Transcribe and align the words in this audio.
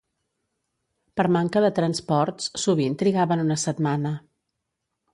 Per 1.21 1.25
manca 1.35 1.63
de 1.67 1.71
transports, 1.81 2.49
sovint 2.65 2.99
trigaven 3.05 3.47
una 3.49 3.63
setmana 3.69 4.19